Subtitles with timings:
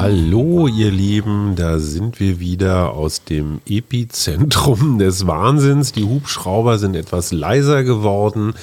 [0.00, 5.90] Hallo, ihr Lieben, da sind wir wieder aus dem Epizentrum des Wahnsinns.
[5.90, 8.54] Die Hubschrauber sind etwas leiser geworden.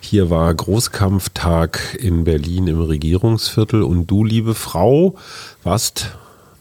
[0.00, 5.14] Hier war Großkampftag in Berlin im Regierungsviertel und du, liebe Frau,
[5.62, 6.10] warst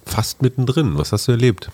[0.06, 0.98] fast mittendrin.
[0.98, 1.70] Was hast du erlebt?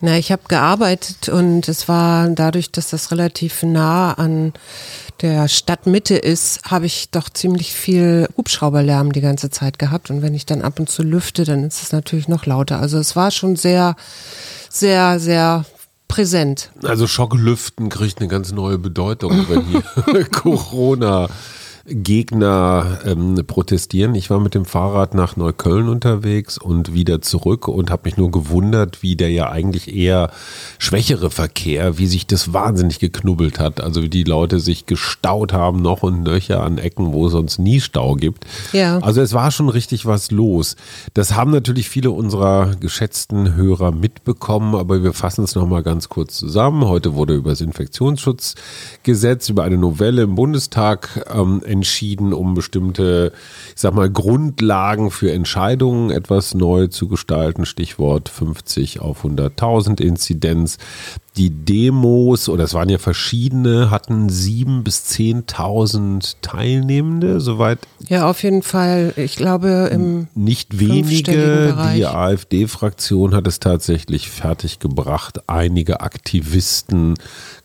[0.00, 4.52] Na, ich habe gearbeitet und es war dadurch, dass das relativ nah an
[5.20, 10.10] der Stadtmitte ist, habe ich doch ziemlich viel Hubschrauberlärm die ganze Zeit gehabt.
[10.10, 12.80] Und wenn ich dann ab und zu lüfte, dann ist es natürlich noch lauter.
[12.80, 13.96] Also es war schon sehr,
[14.70, 15.64] sehr, sehr
[16.08, 16.70] präsent.
[16.82, 21.28] Also Schocklüften kriegt eine ganz neue Bedeutung, wenn hier Corona
[21.90, 24.14] Gegner ähm, protestieren.
[24.14, 28.30] Ich war mit dem Fahrrad nach Neukölln unterwegs und wieder zurück und habe mich nur
[28.30, 30.30] gewundert, wie der ja eigentlich eher
[30.78, 33.80] schwächere Verkehr, wie sich das wahnsinnig geknubbelt hat.
[33.80, 37.58] Also wie die Leute sich gestaut haben, noch und nöcher an Ecken, wo es sonst
[37.58, 38.44] nie Stau gibt.
[38.72, 38.98] Ja.
[38.98, 40.76] Also es war schon richtig was los.
[41.14, 46.36] Das haben natürlich viele unserer geschätzten Hörer mitbekommen, aber wir fassen es nochmal ganz kurz
[46.36, 46.84] zusammen.
[46.84, 53.32] Heute wurde über das Infektionsschutzgesetz, über eine Novelle im Bundestag ähm, entschieden, um bestimmte,
[53.74, 57.66] ich sag mal, Grundlagen für Entscheidungen etwas neu zu gestalten.
[57.66, 60.78] Stichwort 50 auf 100.000 Inzidenz.
[61.36, 67.78] Die Demos, oder es waren ja verschiedene, hatten sieben bis 10.000 Teilnehmende, soweit.
[68.08, 69.12] Ja, auf jeden Fall.
[69.16, 71.76] Ich glaube, im nicht wenige.
[71.94, 77.14] Die AfD-Fraktion hat es tatsächlich fertiggebracht, einige Aktivisten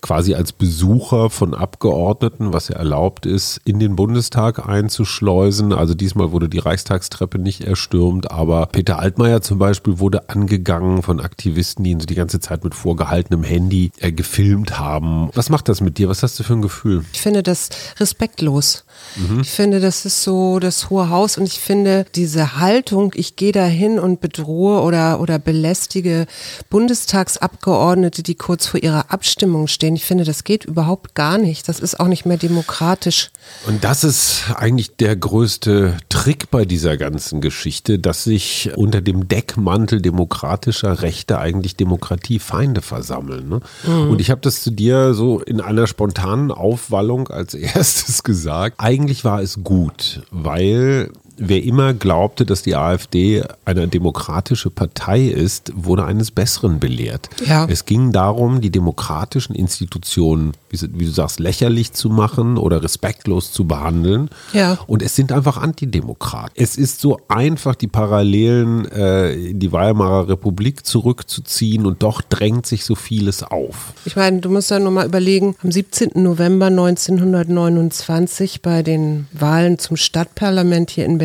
[0.02, 5.74] quasi als Besucher von Abgeordneten, was ja erlaubt ist, in den Bundestag einzuschleusen.
[5.74, 11.20] Also diesmal wurde die Reichstagstreppe nicht erstürmt, aber Peter Altmaier zum Beispiel wurde angegangen von
[11.20, 15.30] Aktivisten, die ihn so die ganze Zeit mit vorgehaltenem Handy äh, gefilmt haben.
[15.34, 16.10] Was macht das mit dir?
[16.10, 17.06] Was hast du für ein Gefühl?
[17.14, 18.86] Ich finde das respektlos.
[19.16, 19.42] Mhm.
[19.42, 23.52] Ich finde, das ist so das hohe Haus und ich finde diese Haltung, ich gehe
[23.52, 26.26] dahin und bedrohe oder, oder belästige
[26.70, 29.96] Bundestagsabgeordnete, die kurz vor ihrer Abstimmung stehen.
[29.96, 31.68] Ich finde, das geht überhaupt gar nicht.
[31.68, 33.32] Das ist auch nicht mehr demokratisch.
[33.68, 39.28] Und das ist eigentlich der größte Trick bei dieser ganzen Geschichte, dass sich unter dem
[39.28, 43.43] Deckmantel demokratischer Rechte eigentlich Demokratiefeinde versammeln.
[43.50, 43.60] Ne?
[43.86, 44.10] Mhm.
[44.10, 48.76] Und ich habe das zu dir so in einer spontanen Aufwallung als erstes gesagt.
[48.80, 55.72] Eigentlich war es gut, weil wer immer glaubte, dass die AfD eine demokratische Partei ist,
[55.76, 57.30] wurde eines Besseren belehrt.
[57.46, 57.66] Ja.
[57.70, 63.66] Es ging darum, die demokratischen Institutionen, wie, du sagst, lächerlich zu machen oder respektlos zu
[63.66, 64.30] behandeln.
[64.54, 64.78] Ja.
[64.88, 66.54] Und es sind einfach Antidemokraten.
[66.56, 72.66] Es ist so einfach, die Parallelen äh, in die Weimarer Republik zurückzuziehen und doch drängt
[72.66, 73.94] sich so vieles auf.
[74.06, 76.12] Ich meine, du musst ja nur mal überlegen, am 17.
[76.16, 81.23] November 1929 bei den Wahlen zum Stadtparlament hier in Berlin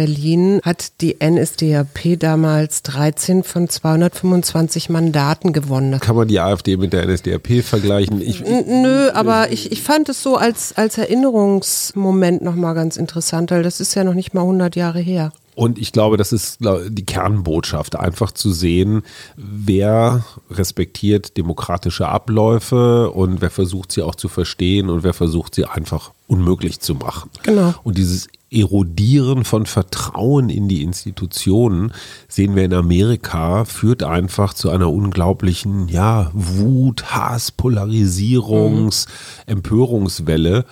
[0.62, 5.98] hat die NSDAP damals 13 von 225 Mandaten gewonnen.
[6.00, 8.20] Kann man die AfD mit der NSDAP vergleichen?
[8.20, 13.62] Ich, Nö, aber ich, ich fand es so als, als Erinnerungsmoment nochmal ganz interessant, weil
[13.62, 15.32] das ist ja noch nicht mal 100 Jahre her.
[15.58, 19.02] Und ich glaube, das ist die Kernbotschaft, einfach zu sehen,
[19.36, 25.64] wer respektiert demokratische Abläufe und wer versucht sie auch zu verstehen und wer versucht sie
[25.64, 27.30] einfach unmöglich zu machen.
[27.42, 27.74] Genau.
[27.82, 31.92] Und dieses Erodieren von Vertrauen in die Institutionen,
[32.28, 39.52] sehen wir in Amerika, führt einfach zu einer unglaublichen, ja, Wut, Hass, Polarisierungs-, mhm.
[39.54, 40.64] Empörungswelle.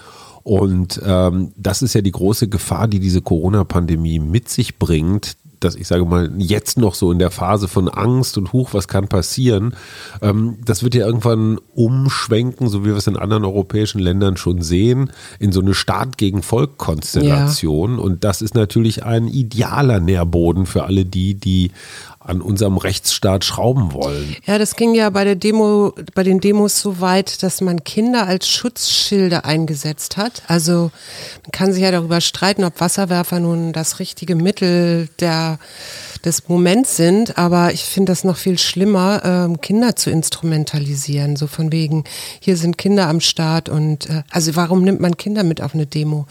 [0.43, 5.75] Und ähm, das ist ja die große Gefahr, die diese Corona-Pandemie mit sich bringt, dass
[5.75, 9.09] ich sage mal, jetzt noch so in der Phase von Angst und Huch, was kann
[9.09, 9.75] passieren,
[10.23, 14.63] ähm, das wird ja irgendwann umschwenken, so wie wir es in anderen europäischen Ländern schon
[14.63, 17.97] sehen, in so eine Staat gegen Volk-Konstellation.
[17.97, 18.01] Ja.
[18.01, 21.73] Und das ist natürlich ein idealer Nährboden für alle die, die
[22.27, 24.37] an unserem Rechtsstaat schrauben wollen.
[24.47, 28.27] Ja, das ging ja bei der Demo, bei den Demos so weit, dass man Kinder
[28.27, 30.43] als Schutzschilde eingesetzt hat.
[30.49, 30.91] Also
[31.45, 35.59] man kann sich ja darüber streiten, ob Wasserwerfer nun das richtige Mittel der
[36.27, 41.37] des Moments sind, aber ich finde das noch viel schlimmer, ähm, Kinder zu instrumentalisieren.
[41.37, 42.03] So von wegen,
[42.41, 45.87] hier sind Kinder am Start und äh, also warum nimmt man Kinder mit auf eine
[45.87, 46.27] Demo?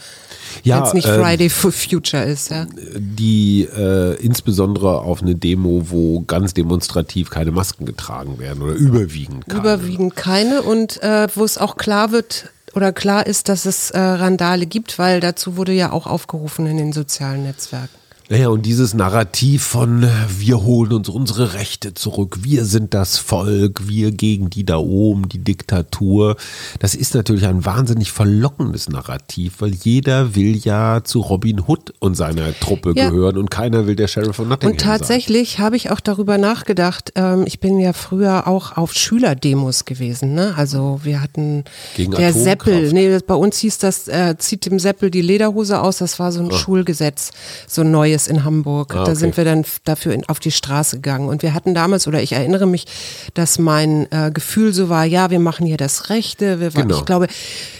[0.62, 2.66] Ja, wenn es nicht äh, Friday for Future ist, ja.
[2.96, 9.46] Die äh, insbesondere auf eine Demo, wo ganz demonstrativ keine Masken getragen werden oder überwiegend
[9.46, 9.60] keine.
[9.60, 13.98] Überwiegend keine und äh, wo es auch klar wird, oder klar ist, dass es äh,
[13.98, 17.96] Randale gibt, weil dazu wurde ja auch aufgerufen in den sozialen Netzwerken.
[18.28, 20.04] Naja, und dieses Narrativ von
[20.36, 25.28] wir holen uns unsere Rechte zurück, wir sind das Volk, wir gegen die da oben,
[25.28, 26.34] die Diktatur,
[26.80, 32.16] das ist natürlich ein wahnsinnig verlockendes Narrativ, weil jeder will ja zu Robin Hood und
[32.16, 33.10] seiner Truppe ja.
[33.10, 37.12] gehören und keiner will der Sheriff von Nottingham Und tatsächlich habe ich auch darüber nachgedacht,
[37.14, 40.54] ähm, ich bin ja früher auch auf Schülerdemos gewesen, ne?
[40.56, 41.62] also wir hatten
[41.94, 42.32] gegen der.
[42.32, 46.32] Seppel, nee, bei uns hieß das, äh, zieht dem Seppel die Lederhose aus, das war
[46.32, 46.56] so ein oh.
[46.56, 47.30] Schulgesetz,
[47.68, 48.94] so ein neues Neues in Hamburg.
[48.94, 49.10] Ah, okay.
[49.10, 51.28] Da sind wir dann dafür in, auf die Straße gegangen.
[51.28, 52.86] Und wir hatten damals, oder ich erinnere mich,
[53.34, 56.60] dass mein äh, Gefühl so war, ja, wir machen hier das Rechte.
[56.60, 56.98] Wir waren, genau.
[56.98, 57.26] Ich glaube,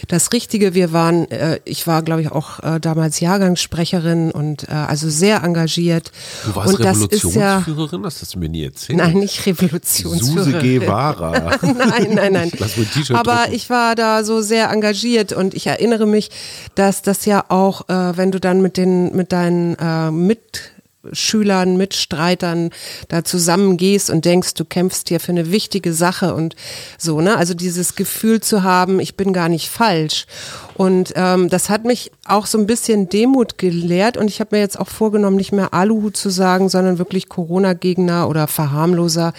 [0.07, 4.73] das Richtige, wir waren, äh, ich war, glaube ich, auch äh, damals Jahrgangssprecherin und äh,
[4.73, 6.11] also sehr engagiert.
[6.45, 8.03] Du warst und Revolutionsführerin?
[8.03, 8.97] Das, ja, hast du mir nie erzählt.
[8.97, 10.53] Nein, nicht Revolutionsführerin.
[10.53, 11.57] Suse Guevara.
[11.61, 12.51] nein, nein, nein.
[13.13, 13.53] Aber drucken.
[13.53, 16.29] ich war da so sehr engagiert und ich erinnere mich,
[16.75, 22.71] dass das ja auch, äh, wenn du dann mit den, mit deinen äh, Mitschülern, Mitstreitern
[23.07, 26.55] da zusammengehst und denkst, du kämpfst hier für eine wichtige Sache und
[26.97, 27.37] so, ne?
[27.37, 30.25] Also dieses Gefühl zu haben, ich bin gar nicht falsch.
[30.75, 34.61] Und ähm, das hat mich auch so ein bisschen Demut gelehrt und ich habe mir
[34.61, 39.33] jetzt auch vorgenommen, nicht mehr Aluhut zu sagen, sondern wirklich Corona-Gegner oder Verharmloser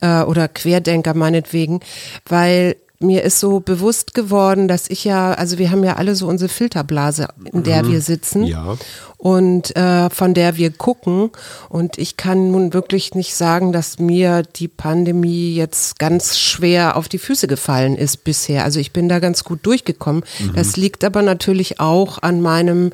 [0.00, 1.80] äh, oder Querdenker meinetwegen,
[2.28, 6.26] weil mir ist so bewusst geworden, dass ich ja, also wir haben ja alle so
[6.26, 7.92] unsere Filterblase, in der mhm.
[7.92, 8.76] wir sitzen ja.
[9.18, 11.30] und äh, von der wir gucken.
[11.68, 17.08] Und ich kann nun wirklich nicht sagen, dass mir die Pandemie jetzt ganz schwer auf
[17.08, 18.64] die Füße gefallen ist bisher.
[18.64, 20.24] Also ich bin da ganz gut durchgekommen.
[20.38, 20.54] Mhm.
[20.54, 22.92] Das liegt aber natürlich auch an meinem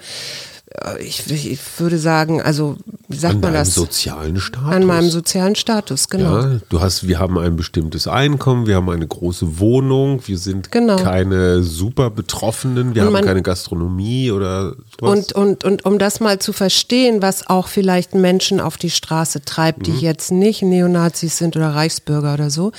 [1.00, 2.76] ich, ich, würde sagen, also
[3.08, 3.68] wie sagt an man das?
[3.68, 4.70] An sozialen Status.
[4.70, 6.40] An meinem sozialen Status, genau.
[6.40, 10.72] Ja, du hast, wir haben ein bestimmtes Einkommen, wir haben eine große Wohnung, wir sind
[10.72, 10.96] genau.
[10.96, 15.32] keine super Betroffenen, wir und haben keine Gastronomie oder sowas.
[15.32, 19.44] Und, und, und um das mal zu verstehen, was auch vielleicht Menschen auf die Straße
[19.44, 19.98] treibt, die mhm.
[19.98, 22.72] jetzt nicht Neonazis sind oder Reichsbürger oder so,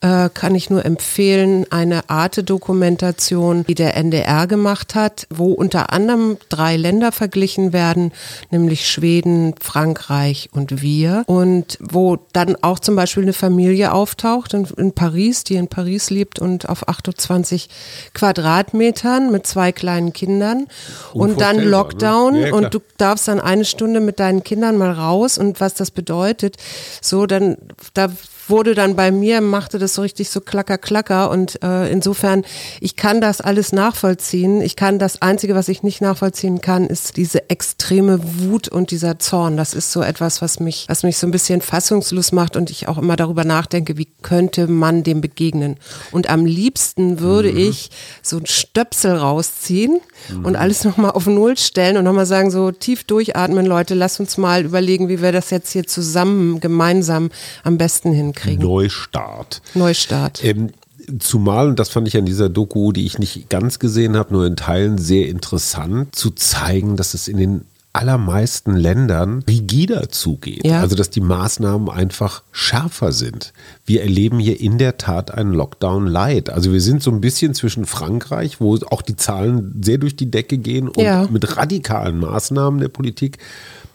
[0.00, 6.38] äh, kann ich nur empfehlen, eine Arte-Dokumentation, die der NDR gemacht hat, wo unter anderem
[6.48, 8.12] drei Länder verglichen verglichen werden,
[8.52, 11.24] nämlich Schweden, Frankreich und wir.
[11.26, 16.10] Und wo dann auch zum Beispiel eine Familie auftaucht in, in Paris, die in Paris
[16.10, 17.68] lebt und auf 28
[18.14, 20.68] Quadratmetern mit zwei kleinen Kindern.
[21.12, 21.64] Und dann ne?
[21.64, 25.74] Lockdown ja, und du darfst dann eine Stunde mit deinen Kindern mal raus und was
[25.74, 26.56] das bedeutet.
[27.00, 27.56] So, dann,
[27.94, 28.10] da
[28.48, 32.44] wurde dann bei mir, machte das so richtig so klacker, klacker und äh, insofern,
[32.80, 34.60] ich kann das alles nachvollziehen.
[34.60, 39.18] Ich kann das Einzige, was ich nicht nachvollziehen kann, ist diese extreme Wut und dieser
[39.18, 39.56] Zorn.
[39.56, 42.88] Das ist so etwas, was mich, was mich so ein bisschen fassungslos macht und ich
[42.88, 45.76] auch immer darüber nachdenke, wie könnte man dem begegnen.
[46.10, 47.58] Und am liebsten würde mhm.
[47.58, 47.90] ich
[48.22, 50.44] so ein Stöpsel rausziehen mhm.
[50.44, 54.36] und alles nochmal auf Null stellen und nochmal sagen, so tief durchatmen, Leute, lass uns
[54.36, 57.30] mal überlegen, wie wir das jetzt hier zusammen, gemeinsam
[57.62, 58.64] am besten hinkriegen.
[58.64, 59.62] Neustart.
[59.74, 60.44] Neustart.
[60.44, 60.70] Ähm,
[61.18, 64.46] Zumal, und das fand ich an dieser Doku, die ich nicht ganz gesehen habe, nur
[64.46, 70.66] in Teilen sehr interessant, zu zeigen, dass es in den allermeisten Ländern rigider zugeht.
[70.66, 70.80] Ja.
[70.80, 73.52] Also dass die Maßnahmen einfach schärfer sind.
[73.86, 76.50] Wir erleben hier in der Tat einen Lockdown light.
[76.50, 80.30] Also wir sind so ein bisschen zwischen Frankreich, wo auch die Zahlen sehr durch die
[80.30, 81.28] Decke gehen und ja.
[81.30, 83.38] mit radikalen Maßnahmen der Politik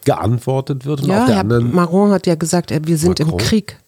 [0.06, 1.02] geantwortet wird.
[1.02, 3.80] Und ja, Herr anderen, Macron hat ja gesagt, wir sind Macron, im Krieg.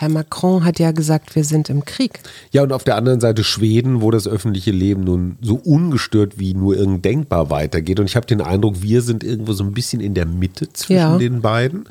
[0.00, 2.20] Herr Macron hat ja gesagt, wir sind im Krieg.
[2.52, 6.54] Ja, und auf der anderen Seite Schweden, wo das öffentliche Leben nun so ungestört wie
[6.54, 7.98] nur irgend denkbar weitergeht.
[7.98, 10.98] Und ich habe den Eindruck, wir sind irgendwo so ein bisschen in der Mitte zwischen
[10.98, 11.18] ja.
[11.18, 11.88] den beiden.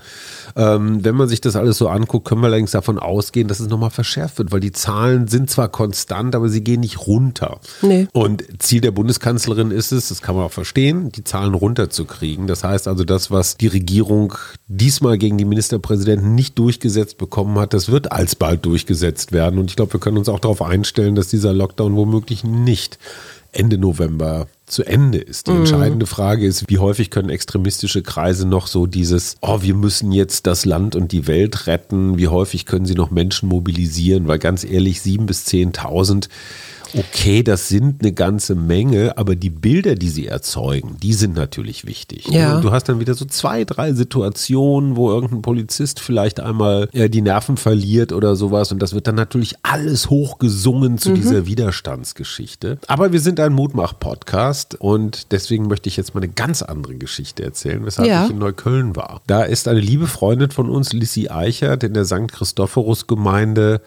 [0.55, 3.67] Ähm, wenn man sich das alles so anguckt, können wir allerdings davon ausgehen, dass es
[3.67, 7.59] nochmal verschärft wird, weil die Zahlen sind zwar konstant, aber sie gehen nicht runter.
[7.81, 8.07] Nee.
[8.13, 12.47] Und Ziel der Bundeskanzlerin ist es, das kann man auch verstehen, die Zahlen runterzukriegen.
[12.47, 14.33] Das heißt also, das, was die Regierung
[14.69, 19.59] diesmal gegen die Ministerpräsidenten nicht durchgesetzt bekommen hat, das wird alsbald durchgesetzt werden.
[19.59, 22.99] Und ich glaube, wir können uns auch darauf einstellen, dass dieser Lockdown womöglich nicht
[23.51, 25.47] Ende November zu Ende ist.
[25.47, 25.59] Die mhm.
[25.59, 30.45] entscheidende Frage ist, wie häufig können extremistische Kreise noch so dieses, oh, wir müssen jetzt
[30.45, 34.63] das Land und die Welt retten, wie häufig können sie noch Menschen mobilisieren, weil ganz
[34.63, 36.29] ehrlich, sieben bis zehntausend
[36.96, 41.86] okay, das sind eine ganze Menge, aber die Bilder, die sie erzeugen, die sind natürlich
[41.86, 42.27] wichtig.
[42.27, 42.56] Ja.
[42.56, 47.10] Und du hast dann wieder so zwei, drei Situationen, wo irgendein Polizist vielleicht einmal äh,
[47.10, 51.15] die Nerven verliert oder sowas und das wird dann natürlich alles hochgesungen zu mhm.
[51.15, 52.77] dieser Widerstandsgeschichte.
[52.88, 57.44] Aber wir sind ein Mutmach-Podcast und deswegen möchte ich jetzt mal eine ganz andere Geschichte
[57.44, 58.25] erzählen, weshalb ja.
[58.25, 59.22] ich in Neukölln war.
[59.27, 62.32] Da ist eine liebe Freundin von uns, Lissy Eichert, in der St.
[62.32, 63.82] Christophorus-Gemeinde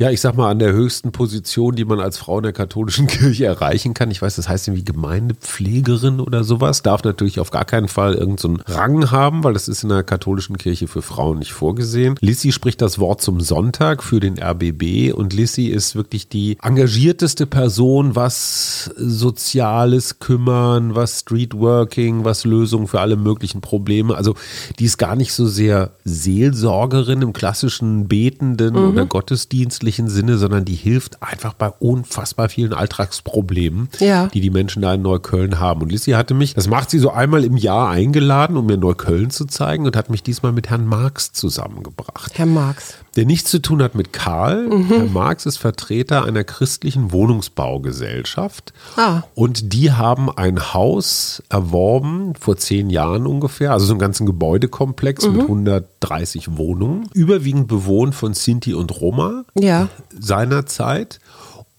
[0.00, 3.06] Ja, ich sag mal, an der höchsten Position, die man als Frau in der katholischen
[3.06, 4.10] Kirche erreichen kann.
[4.10, 6.80] Ich weiß, das heißt irgendwie Gemeindepflegerin oder sowas.
[6.80, 10.02] Darf natürlich auf gar keinen Fall irgendeinen so Rang haben, weil das ist in der
[10.02, 12.14] katholischen Kirche für Frauen nicht vorgesehen.
[12.20, 17.44] Lissy spricht das Wort zum Sonntag für den RBB und Lissy ist wirklich die engagierteste
[17.44, 24.14] Person, was Soziales kümmern, was Streetworking, was Lösungen für alle möglichen Probleme.
[24.14, 24.34] Also
[24.78, 28.88] die ist gar nicht so sehr Seelsorgerin im klassischen betenden mhm.
[28.88, 34.28] oder gottesdienstlichen Sinne, sondern die hilft einfach bei unfassbar vielen Alltagsproblemen, ja.
[34.28, 35.82] die die Menschen da in Neukölln haben.
[35.82, 39.30] Und Lissy hatte mich, das macht sie so einmal im Jahr eingeladen, um mir Neukölln
[39.30, 42.32] zu zeigen und hat mich diesmal mit Herrn Marx zusammengebracht.
[42.38, 44.68] Herr Marx der nichts zu tun hat mit Karl.
[44.68, 44.86] Mhm.
[44.86, 48.72] Herr Marx ist Vertreter einer christlichen Wohnungsbaugesellschaft.
[48.96, 49.22] Ah.
[49.34, 55.26] Und die haben ein Haus erworben, vor zehn Jahren ungefähr, also so einen ganzen Gebäudekomplex
[55.26, 55.32] mhm.
[55.32, 59.88] mit 130 Wohnungen, überwiegend bewohnt von Sinti und Roma ja.
[60.18, 61.18] seinerzeit.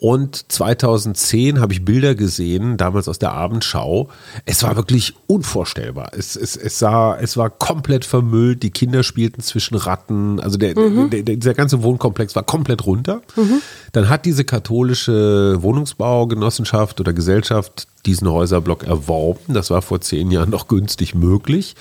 [0.04, 4.10] Und 2010 habe ich Bilder gesehen, damals aus der Abendschau.
[4.46, 6.10] Es war wirklich unvorstellbar.
[6.18, 8.64] Es, es, es, sah, es war komplett vermüllt.
[8.64, 10.40] Die Kinder spielten zwischen Ratten.
[10.40, 11.12] Also der, mhm.
[11.12, 13.22] der, der, dieser ganze Wohnkomplex war komplett runter.
[13.36, 13.62] Mhm.
[13.92, 19.54] Dann hat diese katholische Wohnungsbaugenossenschaft oder Gesellschaft diesen Häuserblock erworben.
[19.54, 21.76] Das war vor zehn Jahren noch günstig möglich.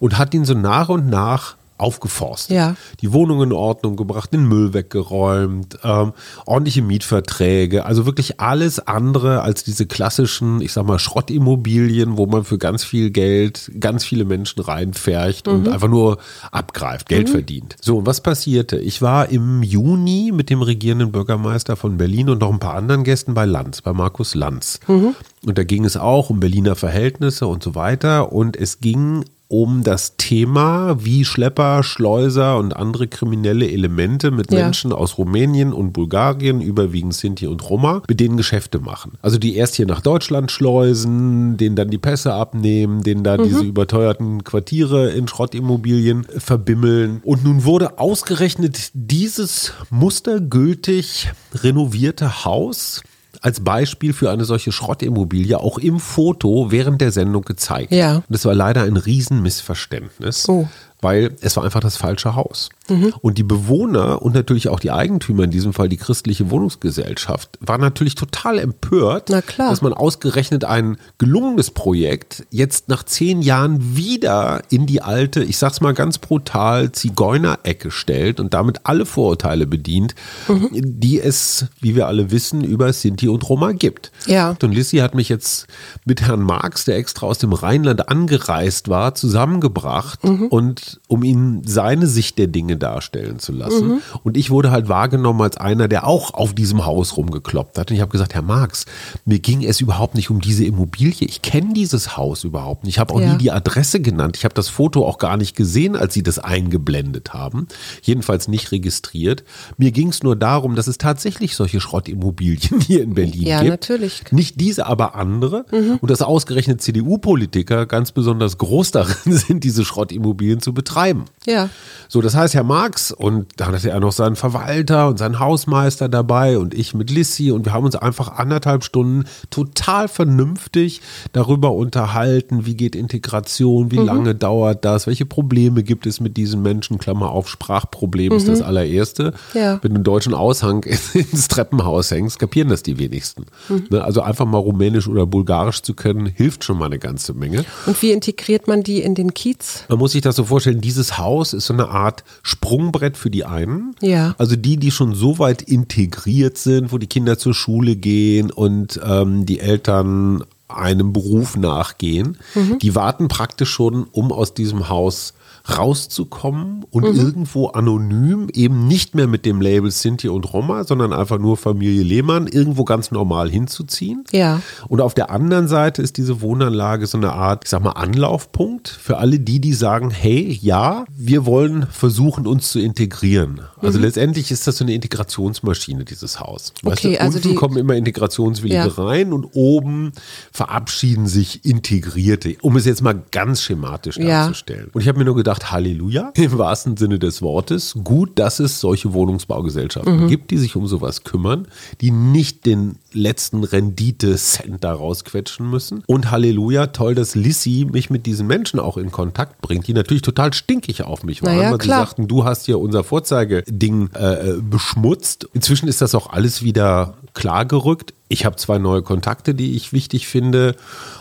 [0.00, 2.56] Und hat ihn so nach und nach aufgeforstet.
[2.56, 2.76] Ja.
[3.00, 6.12] Die Wohnung in Ordnung gebracht, den Müll weggeräumt, ähm,
[6.46, 12.44] ordentliche Mietverträge, also wirklich alles andere als diese klassischen, ich sag mal, Schrottimmobilien, wo man
[12.44, 15.52] für ganz viel Geld ganz viele Menschen reinfärcht mhm.
[15.52, 16.18] und einfach nur
[16.50, 17.32] abgreift, Geld mhm.
[17.32, 17.76] verdient.
[17.80, 18.78] So, und was passierte?
[18.78, 23.04] Ich war im Juni mit dem regierenden Bürgermeister von Berlin und noch ein paar anderen
[23.04, 24.80] Gästen bei Lanz, bei Markus Lanz.
[24.86, 25.14] Mhm.
[25.44, 28.32] Und da ging es auch um Berliner Verhältnisse und so weiter.
[28.32, 34.64] Und es ging um das Thema, wie Schlepper, Schleuser und andere kriminelle Elemente mit ja.
[34.64, 39.12] Menschen aus Rumänien und Bulgarien, überwiegend Sinti und Roma, mit denen Geschäfte machen.
[39.22, 43.44] Also die erst hier nach Deutschland schleusen, denen dann die Pässe abnehmen, denen da mhm.
[43.44, 47.20] diese überteuerten Quartiere in Schrottimmobilien verbimmeln.
[47.22, 53.02] Und nun wurde ausgerechnet dieses mustergültig renovierte Haus
[53.46, 57.92] als Beispiel für eine solche Schrottimmobilie auch im Foto während der Sendung gezeigt.
[57.92, 58.16] Ja.
[58.16, 60.48] Und das war leider ein Riesenmissverständnis.
[60.48, 60.66] Oh
[61.00, 62.70] weil es war einfach das falsche Haus.
[62.88, 63.12] Mhm.
[63.20, 67.80] Und die Bewohner und natürlich auch die Eigentümer, in diesem Fall die christliche Wohnungsgesellschaft, waren
[67.80, 69.30] natürlich total empört,
[69.70, 75.58] dass man ausgerechnet ein gelungenes Projekt jetzt nach zehn Jahren wieder in die alte, ich
[75.58, 80.14] sag's mal ganz brutal, Zigeunerecke stellt und damit alle Vorurteile bedient,
[80.48, 80.68] mhm.
[80.72, 84.12] die es, wie wir alle wissen, über Sinti und Roma gibt.
[84.26, 84.56] Ja.
[84.62, 85.66] Und Lissy hat mich jetzt
[86.04, 90.46] mit Herrn Marx, der extra aus dem Rheinland angereist war, zusammengebracht mhm.
[90.46, 93.88] und um ihn seine Sicht der Dinge darstellen zu lassen.
[93.88, 93.98] Mhm.
[94.22, 97.90] Und ich wurde halt wahrgenommen als einer, der auch auf diesem Haus rumgekloppt hat.
[97.90, 98.86] Und ich habe gesagt, Herr Marx,
[99.24, 101.26] mir ging es überhaupt nicht um diese Immobilie.
[101.28, 102.96] Ich kenne dieses Haus überhaupt nicht.
[102.96, 103.32] Ich habe auch ja.
[103.32, 104.36] nie die Adresse genannt.
[104.36, 107.68] Ich habe das Foto auch gar nicht gesehen, als Sie das eingeblendet haben.
[108.02, 109.44] Jedenfalls nicht registriert.
[109.76, 113.64] Mir ging es nur darum, dass es tatsächlich solche Schrottimmobilien hier in Berlin ja, gibt.
[113.64, 114.22] Ja, natürlich.
[114.30, 115.66] Nicht diese, aber andere.
[115.70, 115.98] Mhm.
[116.00, 121.24] Und dass ausgerechnet CDU-Politiker ganz besonders groß darin sind, diese Schrottimmobilien zu betreiben.
[121.46, 121.70] Ja.
[122.08, 126.08] So, das heißt, Herr Marx und dann hatte er noch seinen Verwalter und seinen Hausmeister
[126.08, 131.00] dabei und ich mit Lissy und wir haben uns einfach anderthalb Stunden total vernünftig
[131.32, 134.06] darüber unterhalten, wie geht Integration, wie mhm.
[134.06, 138.38] lange dauert das, welche Probleme gibt es mit diesen Menschen, Klammer auf, Sprachproblem mhm.
[138.38, 139.32] ist das allererste.
[139.54, 139.78] Ja.
[139.82, 140.82] Wenn du einen deutschen Aushang
[141.14, 143.46] ins Treppenhaus hängst, kapieren das die wenigsten.
[143.68, 143.86] Mhm.
[143.90, 147.64] Ne, also einfach mal Rumänisch oder Bulgarisch zu können, hilft schon mal eine ganze Menge.
[147.86, 149.84] Und wie integriert man die in den Kiez?
[149.88, 153.30] Man muss sich das so vorstellen, vorstellen, dieses Haus ist so eine Art Sprungbrett für
[153.30, 153.94] die einen.
[154.00, 154.34] Ja.
[154.38, 159.00] Also die, die schon so weit integriert sind, wo die Kinder zur Schule gehen und
[159.04, 162.78] ähm, die Eltern einem Beruf nachgehen, mhm.
[162.80, 165.34] die warten praktisch schon, um aus diesem Haus
[165.68, 167.18] rauszukommen und mhm.
[167.18, 172.02] irgendwo anonym, eben nicht mehr mit dem Label Sinti und Roma, sondern einfach nur Familie
[172.02, 174.24] Lehmann, irgendwo ganz normal hinzuziehen.
[174.32, 174.62] Ja.
[174.88, 178.88] Und auf der anderen Seite ist diese Wohnanlage so eine Art, ich sag mal, Anlaufpunkt
[178.88, 183.60] für alle die, die sagen, hey, ja, wir wollen versuchen, uns zu integrieren.
[183.80, 184.04] Also mhm.
[184.04, 186.72] letztendlich ist das so eine Integrationsmaschine, dieses Haus.
[186.82, 189.04] Weißt okay, du, also unten die, kommen immer Integrationswillige ja.
[189.04, 190.12] rein und oben
[190.52, 194.44] verabschieden sich Integrierte, um es jetzt mal ganz schematisch Ja.
[194.44, 194.90] darzustellen.
[194.92, 198.80] Und ich habe mir nur gedacht, Halleluja, im wahrsten Sinne des Wortes, gut, dass es
[198.80, 200.28] solche Wohnungsbaugesellschaften Mhm.
[200.28, 201.66] gibt, die sich um sowas kümmern,
[202.00, 206.02] die nicht den letzten Rendite-Cent da rausquetschen müssen.
[206.06, 210.22] Und Halleluja, toll, dass Lissy mich mit diesen Menschen auch in Kontakt bringt, die natürlich
[210.22, 212.00] total stinkig auf mich waren, Naja, weil klar.
[212.00, 215.48] sie sagten, du hast hier unser Vorzeigeding äh, äh, beschmutzt.
[215.54, 218.12] Inzwischen ist das auch alles wieder klargerückt.
[218.28, 220.74] Ich habe zwei neue Kontakte, die ich wichtig finde.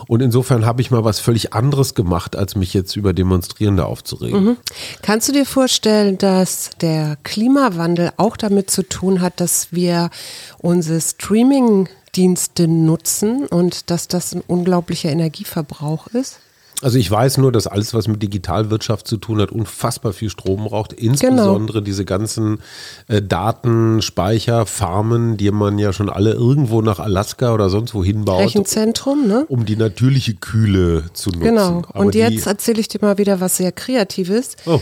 [0.08, 4.58] Und insofern habe ich mal was völlig anderes gemacht, als mich jetzt über Demonstrierende aufzuregen.
[5.02, 10.10] Kannst du dir vorstellen, dass der Klimawandel auch damit zu tun hat, dass wir
[10.58, 16.40] unsere Streaming-Dienste nutzen und dass das ein unglaublicher Energieverbrauch ist?
[16.82, 20.64] Also ich weiß nur, dass alles, was mit Digitalwirtschaft zu tun hat, unfassbar viel Strom
[20.66, 20.94] braucht.
[20.94, 22.60] Insbesondere diese ganzen
[23.08, 29.26] äh, Datenspeicherfarmen, die man ja schon alle irgendwo nach Alaska oder sonst wo hinbaut, Rechenzentrum,
[29.28, 29.46] ne?
[29.48, 31.44] um die natürliche Kühle zu nutzen.
[31.44, 31.84] Genau.
[31.90, 34.58] Aber Und jetzt erzähle ich dir mal wieder was sehr Kreatives.
[34.66, 34.82] Oh.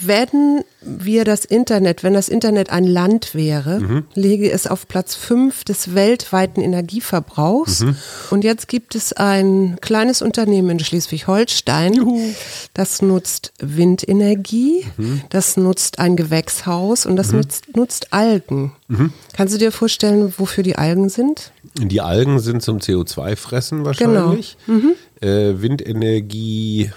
[0.00, 4.04] Wenn wir das Internet, wenn das Internet ein Land wäre, Mhm.
[4.14, 7.80] lege es auf Platz 5 des weltweiten Energieverbrauchs.
[7.80, 7.96] Mhm.
[8.30, 12.34] Und jetzt gibt es ein kleines Unternehmen in Schleswig-Holstein,
[12.74, 15.20] das nutzt Windenergie, Mhm.
[15.30, 18.72] das nutzt ein Gewächshaus und das nutzt, nutzt Algen.
[18.88, 19.12] Mhm.
[19.36, 21.52] Kannst du dir vorstellen, wofür die Algen sind?
[21.78, 23.86] Die Algen sind zum CO2-Fressen Genau.
[24.26, 24.56] wahrscheinlich.
[25.20, 26.90] Äh, Windenergie,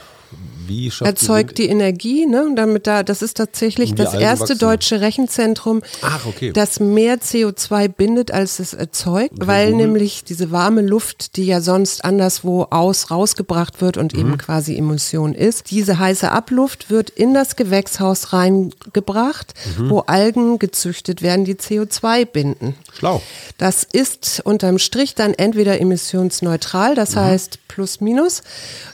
[0.67, 2.43] wie schafft erzeugt die Energie, ne?
[2.45, 4.57] Und damit da, das ist tatsächlich die das Algen erste wachsen.
[4.59, 6.51] deutsche Rechenzentrum, Ach, okay.
[6.53, 9.85] das mehr CO2 bindet, als es erzeugt, weil Google.
[9.87, 14.19] nämlich diese warme Luft, die ja sonst anderswo aus rausgebracht wird und Mhm.
[14.19, 19.89] eben quasi Emulsion ist, diese heiße Abluft wird in das Gewächshaus reingebracht, Mhm.
[19.89, 22.75] wo Algen gezüchtet werden, die CO2 binden.
[22.93, 23.21] Schlau.
[23.57, 26.95] Das ist unterm Strich dann entweder emissionsneutral, Mhm.
[26.95, 28.41] das heißt plus minus,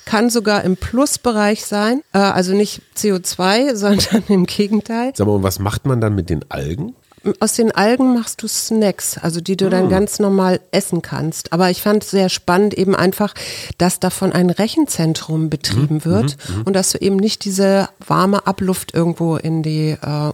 [0.06, 5.12] kann sogar im Plusbereich sein, äh, also nicht CO2, sondern im Gegenteil.
[5.15, 6.96] Sag mal, und was macht man dann mit den Algen?
[7.39, 9.70] Aus den Algen machst du Snacks, also die du Ah.
[9.70, 11.53] dann ganz normal essen kannst.
[11.53, 13.36] Aber ich fand sehr spannend eben einfach,
[13.77, 18.96] dass davon ein Rechenzentrum Mhm, betrieben wird und dass du eben nicht diese warme Abluft
[18.96, 20.32] irgendwo in die, äh,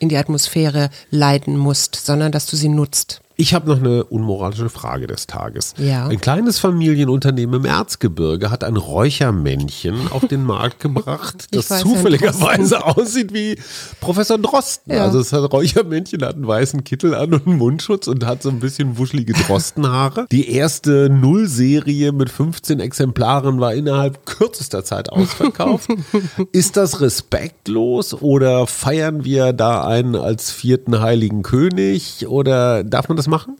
[0.00, 3.21] in die Atmosphäre leiten musst, sondern dass du sie nutzt.
[3.36, 5.74] Ich habe noch eine unmoralische Frage des Tages.
[5.78, 6.06] Ja.
[6.06, 13.32] Ein kleines Familienunternehmen im Erzgebirge hat ein Räuchermännchen auf den Markt gebracht, das zufälligerweise aussieht
[13.32, 13.58] wie
[14.00, 14.92] Professor Drosten.
[14.92, 15.04] Ja.
[15.04, 18.60] Also das Räuchermännchen hat einen weißen Kittel an und einen Mundschutz und hat so ein
[18.60, 20.26] bisschen wuschelige Drostenhaare.
[20.32, 25.88] Die erste Nullserie mit 15 Exemplaren war innerhalb kürzester Zeit ausverkauft.
[26.52, 33.16] Ist das respektlos oder feiern wir da einen als vierten heiligen König oder darf man
[33.16, 33.58] das machen?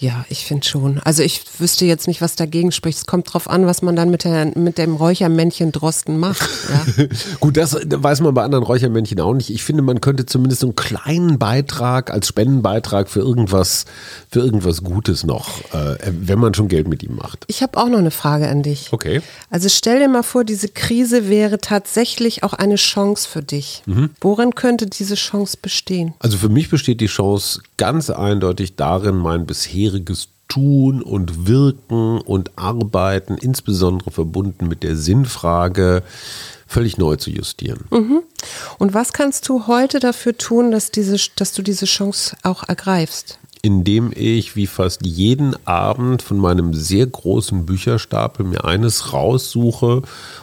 [0.00, 0.98] Ja, ich finde schon.
[1.00, 2.96] Also ich wüsste jetzt nicht, was dagegen spricht.
[2.96, 6.48] Es kommt drauf an, was man dann mit, der, mit dem Räuchermännchen Drosten macht.
[6.70, 7.04] Ja.
[7.40, 9.50] Gut, das weiß man bei anderen Räuchermännchen auch nicht.
[9.50, 13.84] Ich finde, man könnte zumindest so einen kleinen Beitrag als Spendenbeitrag für irgendwas,
[14.30, 17.44] für irgendwas Gutes noch, äh, wenn man schon Geld mit ihm macht.
[17.48, 18.88] Ich habe auch noch eine Frage an dich.
[18.92, 19.20] Okay.
[19.50, 23.82] Also stell dir mal vor, diese Krise wäre tatsächlich auch eine Chance für dich.
[24.22, 26.14] Worin könnte diese Chance bestehen?
[26.20, 29.44] Also für mich besteht die Chance ganz eindeutig darin, mein
[29.90, 36.02] bisheriges Tun und Wirken und Arbeiten, insbesondere verbunden mit der Sinnfrage,
[36.66, 37.84] völlig neu zu justieren.
[38.78, 43.38] Und was kannst du heute dafür tun, dass, diese, dass du diese Chance auch ergreifst?
[43.62, 50.02] Indem ich wie fast jeden Abend von meinem sehr großen Bücherstapel mir eines raussuche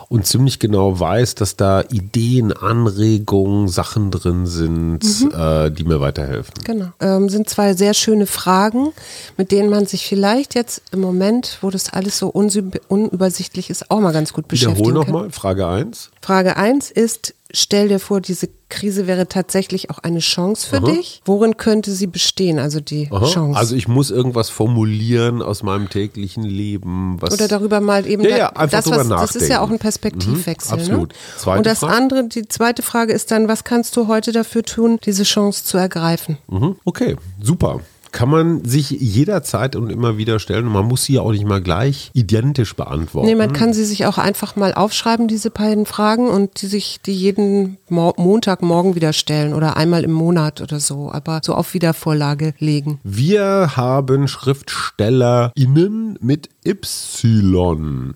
[0.09, 5.03] und ziemlich genau weiß, dass da Ideen, Anregungen, Sachen drin sind,
[5.33, 6.53] äh, die mir weiterhelfen.
[6.63, 6.91] Genau.
[6.99, 8.93] Ähm, sind zwei sehr schöne Fragen,
[9.35, 13.99] mit denen man sich vielleicht jetzt im Moment, wo das alles so unübersichtlich ist, auch
[13.99, 15.13] mal ganz gut beschäftigen Wiederhol kann.
[15.13, 16.11] nochmal, Frage 1.
[16.21, 21.21] Frage 1 ist, stell dir vor, diese Krise wäre tatsächlich auch eine Chance für dich.
[21.25, 23.57] Worin könnte sie bestehen, also die Chance?
[23.57, 27.15] Also ich muss irgendwas formulieren aus meinem täglichen Leben.
[27.21, 29.63] Was Oder darüber mal eben, Ja, ja, einfach das, drüber was, das ist ja nachdenken.
[29.63, 30.75] auch ein Perspektivwechsel.
[30.75, 31.13] Mhm, absolut.
[31.45, 31.51] Ne?
[31.57, 31.93] Und das Frage?
[31.93, 35.77] andere, die zweite Frage ist dann, was kannst du heute dafür tun, diese Chance zu
[35.77, 36.37] ergreifen?
[36.47, 37.79] Mhm, Okay, super.
[38.11, 41.45] Kann man sich jederzeit und immer wieder stellen und man muss sie ja auch nicht
[41.45, 43.27] mal gleich identisch beantworten.
[43.27, 46.99] Nee, man kann sie sich auch einfach mal aufschreiben, diese beiden Fragen, und die sich
[47.05, 51.73] die jeden Mo Montagmorgen wieder stellen oder einmal im Monat oder so, aber so auf
[51.73, 52.99] Wiedervorlage legen.
[53.03, 58.15] Wir haben SchriftstellerInnen mit Y.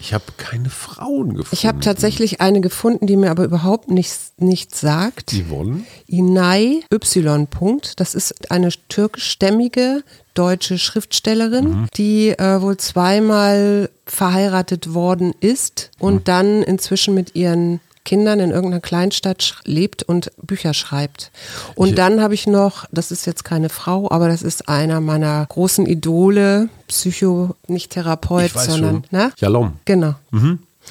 [0.00, 1.50] Ich habe keine Frauen gefunden.
[1.52, 5.32] Ich habe tatsächlich eine gefunden, die mir aber überhaupt nichts, nichts sagt.
[5.32, 5.84] Yvonne?
[6.06, 7.46] Inai Y.
[7.46, 8.00] Punkt.
[8.00, 10.02] Das ist eine türkischstämmige
[10.34, 18.40] deutsche Schriftstellerin, die äh, wohl zweimal verheiratet worden ist und dann inzwischen mit ihren Kindern
[18.40, 21.30] in irgendeiner Kleinstadt lebt und Bücher schreibt.
[21.74, 25.44] Und dann habe ich noch, das ist jetzt keine Frau, aber das ist einer meiner
[25.46, 29.18] großen Idole, Psycho, nicht Therapeut, sondern, schon.
[29.18, 29.32] ne?
[29.36, 29.74] Jalom.
[29.84, 30.14] Genau.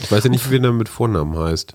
[0.01, 1.73] Ich weiß ja nicht, wie er mit Vornamen heißt.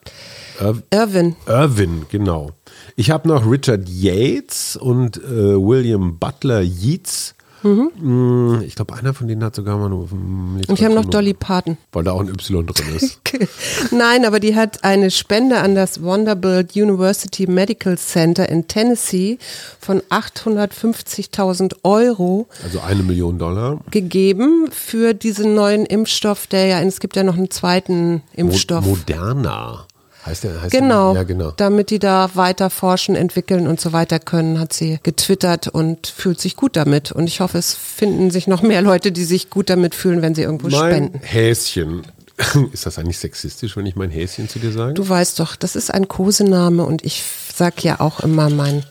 [0.90, 1.36] Irwin.
[1.46, 2.52] Irwin, genau.
[2.96, 7.34] Ich habe noch Richard Yates und äh, William Butler Yeats.
[7.64, 10.10] Mm, Ich glaube, einer von denen hat sogar mal nur.
[10.12, 10.60] Und Mhm.
[10.74, 11.76] ich habe noch Dolly Parton.
[11.92, 13.20] Weil da auch ein Y drin ist.
[13.90, 19.38] Nein, aber die hat eine Spende an das Vanderbilt University Medical Center in Tennessee
[19.80, 23.80] von 850.000 Euro Also eine Million Dollar.
[23.90, 28.84] gegeben für diesen neuen Impfstoff, der ja, es gibt ja noch einen zweiten Mo Impfstoff.
[28.84, 29.86] Moderna.
[30.26, 30.62] Heißt der?
[30.62, 31.22] Heißt Genau, Der?
[31.22, 31.50] Ja, genau.
[31.50, 36.40] damit die da weiter forschen, entwickeln und so weiter können, hat sie getwittert und fühlt
[36.40, 37.12] sich gut damit.
[37.12, 40.34] Und ich hoffe, es finden sich noch mehr Leute, die sich gut damit fühlen, wenn
[40.34, 41.20] sie irgendwo Mein spenden.
[41.20, 42.02] Häschen.
[42.72, 44.94] Ist das eigentlich sexistisch, wenn ich mein Häschen zu dir sage?
[44.94, 47.22] Du weißt doch, das ist ein Kosename und ich
[47.54, 48.82] sag ja auch immer mein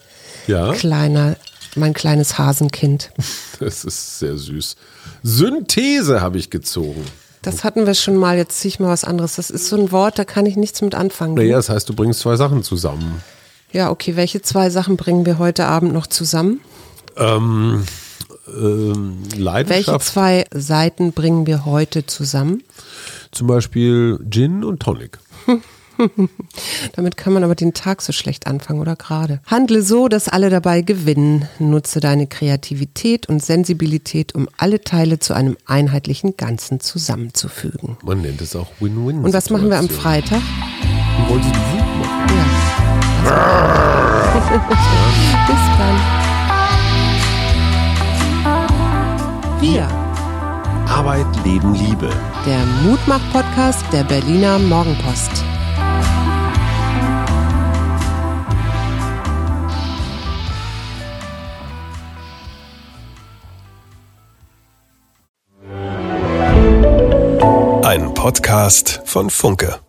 [0.48, 1.36] ja, kleiner,
[1.76, 3.12] mein kleines Hasenkind.
[3.60, 4.78] das ist sehr süß.
[5.24, 7.04] Synthese habe ich gezogen.
[7.44, 9.36] Das hatten wir schon mal, jetzt ziehe ich mal was anderes.
[9.36, 11.36] Das ist so ein Wort, da kann ich nichts mit anfangen.
[11.36, 13.22] Naja, das heißt, du bringst zwei Sachen zusammen.
[13.72, 16.62] Ja, okay, welche zwei Sachen bringen wir heute Abend noch zusammen?
[17.18, 17.84] Ähm,
[18.48, 22.64] ähm, Welche Leidenschaft, zwei Seiten bringen wir heute zusammen?
[23.34, 25.20] zum Beispiel Gin und Tonic.
[26.96, 29.42] Damit kann man aber den Tag so schlecht anfangen oder gerade.
[29.46, 31.48] Handle so, dass alle dabei gewinnen.
[31.60, 37.98] Nutze deine Kreativität und Sensibilität, um alle Teile zu einem einheitlichen Ganzen zusammenzufügen.
[38.04, 39.24] Man nennt es auch Win-Win.
[39.24, 40.42] Und was machen wir am Freitag?
[41.18, 42.30] Du wolltest Wut machen.
[43.26, 43.54] Ja.
[45.48, 46.24] Bis dann.
[49.62, 49.88] Wir,
[50.90, 52.10] Arbeit, Leben, Liebe.
[52.46, 55.44] der Mutmach-Podcast der Berliner Morgenpost.
[68.24, 69.83] Podcast von Funke.